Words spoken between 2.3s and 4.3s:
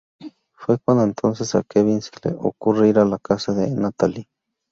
ocurre ir a la casa de Natalie.